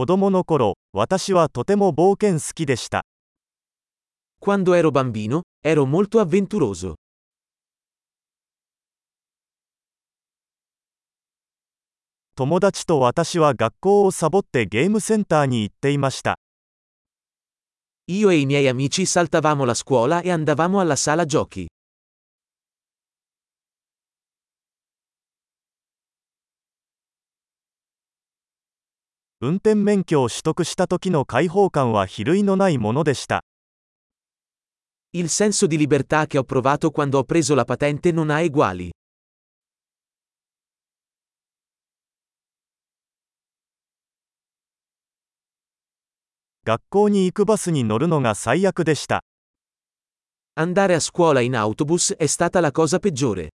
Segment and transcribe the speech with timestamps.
[0.00, 3.04] 子供の頃、私はとても冒険好きでした。
[4.40, 6.94] Quando ero bambino, ero molto avventuroso.
[12.34, 16.38] 友達と私は学校をサボってゲームセンターに行っていました。
[18.08, 21.66] Io e i miei amici saltavamo la scuola e andavamo alla sala giochi.
[29.42, 33.42] 運転免許を取得した時の解放感は比類のないものでした。
[35.14, 38.90] Il senso di libertà che ho provato quando ho preso la patente non ha eguali.
[46.66, 49.24] 学校に行くバスに乗るのが最悪でした。
[50.54, 53.48] Andare a scuola in autobus è stata la cosa peggiore.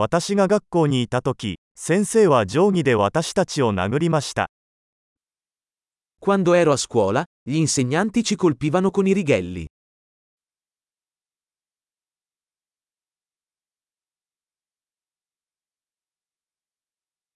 [0.00, 4.48] 私が学校にいた時、先生は定規で私たちを殴りました。
[6.22, 9.66] Quando ero a scuola, gli insegnanti ci colpivano con i righelli.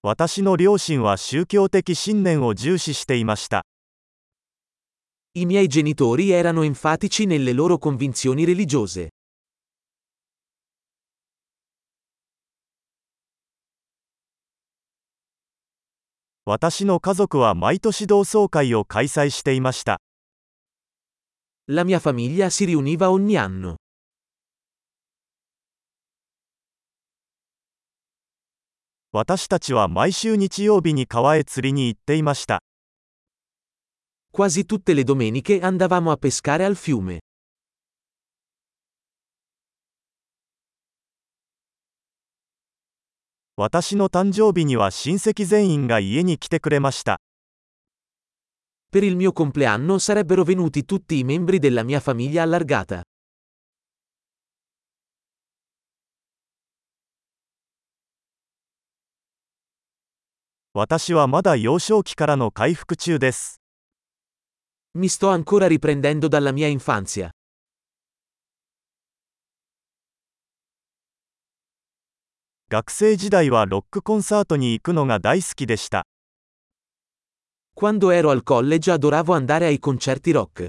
[0.00, 3.66] 私の両親は宗教的信念を重視していました。
[5.34, 9.10] I miei genitori erano enfatici nelle loro convinzioni religiose.
[16.46, 20.02] 私の家族は毎年同窓会を開催していました。
[21.66, 23.76] La mia famiglia si riuniva ogni anno.
[29.12, 32.60] 私たちは毎週日曜日に川へ釣りに行っていました。
[34.30, 37.20] Quasi tutte le domeniche andavamo a pescare al fiume.
[43.56, 47.20] 私の誕生日には親戚全員が家に来てくれました。
[48.90, 53.02] Per il mio compleanno sarebbero venuti tutti i membri della mia famiglia allargata.
[60.72, 63.60] 私はまだ幼少期からの回復中です。
[64.98, 67.30] Mi sto ancora riprendendo dalla mia infanzia.
[72.74, 76.08] 学生時代はロックコンサートに行くのが大好きでした。
[77.76, 80.66] Quando ero al college adoravo andare ai concerti rock.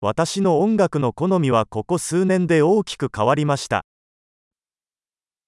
[0.00, 3.84] 私の音楽の好みはここ数年で大きく変わりました。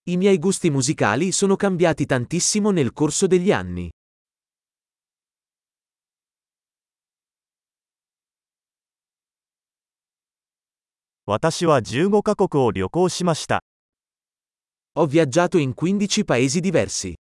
[0.06, 3.90] I miei gusti musicali sono cambiati tantissimo nel corso degli anni.
[11.34, 13.64] 私は15カ国を旅行しました。
[14.94, 17.14] Ho viaggiato in 15 paesi diversi.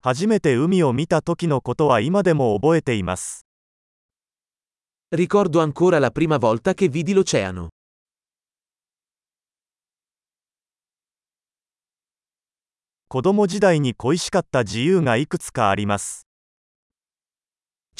[0.00, 3.44] 初めて海を見た時のことは今でも覚えています。
[5.14, 7.68] Ricordo ancora la prima volta che vidi l'oceano.
[13.08, 16.29] 子供時代に恋しかった自由がいくつかあります。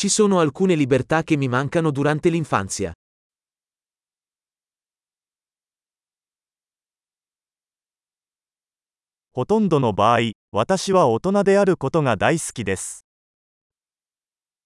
[0.00, 2.90] Ci sono alcune libertà che mi mancano durante l'infanzia.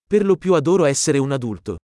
[0.07, 1.79] Per lo più adoro essere un adulto.